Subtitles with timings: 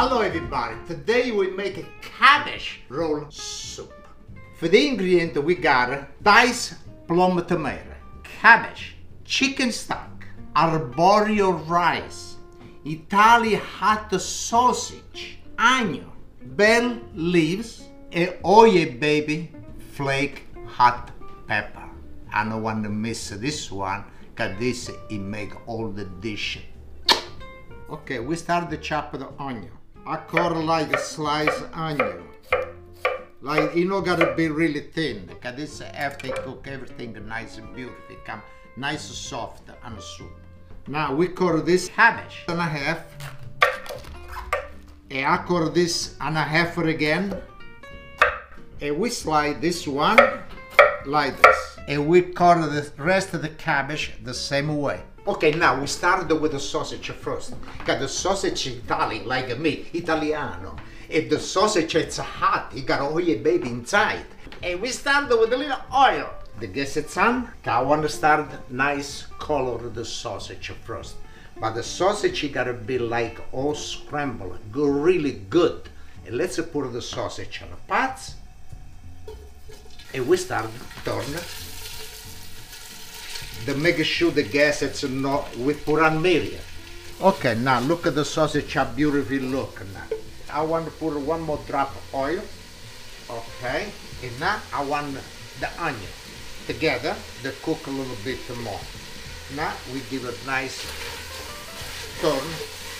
[0.00, 3.92] Hello everybody, today we make a cabbage roll soup.
[4.56, 6.74] For the ingredient we got diced
[7.08, 10.24] plum tomato, cabbage, chicken stock,
[10.54, 12.36] arborio rice,
[12.84, 16.12] Italian hot sausage, onion,
[16.44, 19.50] bell leaves, and oye baby
[19.94, 21.10] flake hot
[21.48, 21.90] pepper.
[22.32, 24.04] I don't want to miss this one
[24.36, 26.60] cause this it make all the dish.
[27.90, 29.72] Okay, we start to chop the onion.
[30.08, 32.22] I cut like a sliced onion.
[33.42, 38.16] Like it not gotta be really thin, cause this after cook everything nice and beautiful,
[38.24, 38.40] come
[38.78, 40.32] nice and soft and soup.
[40.86, 43.00] Now we cut this cabbage and a half.
[45.10, 47.36] And I cut this and a half again.
[48.80, 50.16] And we slide this one
[51.08, 51.78] like this.
[51.88, 55.00] And we cut the rest of the cabbage the same way.
[55.26, 57.54] Okay, now we started with the sausage first.
[57.84, 60.76] Got the sausage Italian, like me, Italiano.
[61.08, 64.26] If the sausage is hot, you got oil baby inside.
[64.62, 66.30] And we started with a little oil.
[66.60, 67.50] The gas is on.
[67.64, 71.16] I want to start nice color the sausage first.
[71.60, 75.88] But the sausage you gotta be like all scrambled, go really good.
[76.26, 78.34] And let's put the sausage on the pots.
[80.14, 80.70] And we start
[81.04, 81.24] turn
[83.66, 86.62] to make sure the gas is not with on medium.
[87.20, 90.16] Okay, now look at the sausage, how beautiful look now.
[90.50, 92.42] I want to put one more drop of oil.
[93.28, 93.90] Okay,
[94.22, 95.18] and now I want
[95.60, 96.12] the onion
[96.66, 98.80] together to cook a little bit more.
[99.56, 100.80] Now we give it nice
[102.20, 102.40] turn.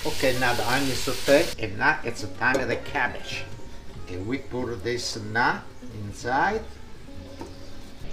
[0.05, 3.45] Okay, now the onion is saute, and now it's the time of the cabbage.
[4.09, 5.63] And we put this now
[6.05, 6.63] inside,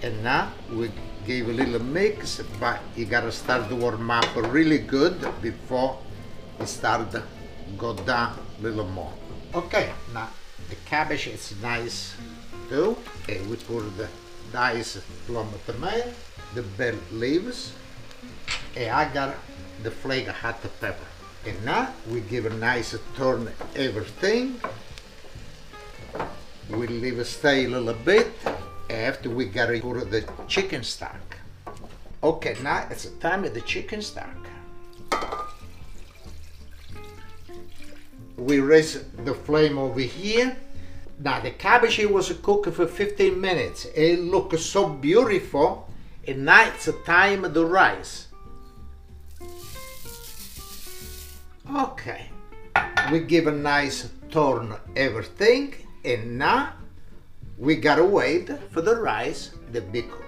[0.05, 0.91] and now we
[1.25, 5.97] give a little mix, but you gotta start to warm up really good before
[6.59, 7.09] you start
[7.75, 9.11] go down a little more.
[9.55, 10.29] Okay, now
[10.69, 12.13] the cabbage is nice
[12.69, 12.95] too.
[13.27, 14.07] And we put the
[14.53, 16.13] diced plum tomato,
[16.53, 17.73] the bell leaves,
[18.77, 19.33] and I got
[19.81, 21.09] the flake hot pepper.
[21.47, 24.61] And now we give a nice turn everything.
[26.69, 28.31] We leave it stay a little bit.
[28.95, 31.37] After we gotta put the chicken stock.
[32.23, 34.37] Okay, now it's the time of the chicken stock.
[38.37, 40.55] We raise the flame over here.
[41.19, 43.85] Now the cabbage was cooked for 15 minutes.
[43.93, 45.89] It looks so beautiful.
[46.25, 48.27] And now it's the time of the rice.
[51.75, 52.29] Okay,
[53.11, 55.73] we give a nice turn everything.
[56.05, 56.73] And now
[57.57, 60.23] we gotta wait for the rice to be cooked.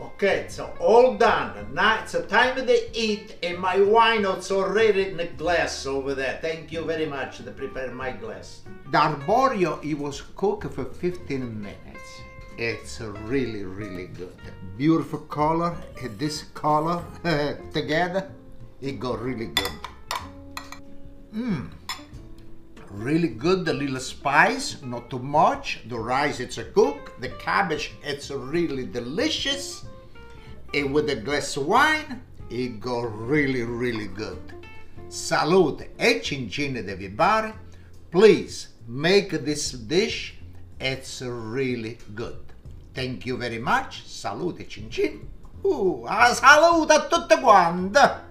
[0.00, 1.74] Okay, so all done.
[1.74, 6.14] Now it's the time to eat, and my wine is already in the glass over
[6.14, 6.38] there.
[6.40, 8.62] Thank you very much to prepare my glass.
[8.92, 12.10] The arborio, it was cooked for 15 minutes.
[12.56, 14.36] It's really, really good.
[14.76, 17.02] Beautiful color, and this color
[17.72, 18.30] together,
[18.80, 19.72] it got really good.
[21.34, 21.77] Mmm
[22.90, 25.80] really good, the little spice, not too much.
[25.88, 27.12] The rice, it's a cook.
[27.20, 29.84] The cabbage, it's really delicious.
[30.74, 34.40] And with a glass of wine, it go really, really good.
[35.08, 37.52] Salute e cincin everybody.
[38.10, 40.34] Please make this dish.
[40.80, 42.38] It's really good.
[42.94, 44.04] Thank you very much.
[44.06, 45.20] Salute cincin.
[45.64, 48.27] Uh, salute a tutte quante.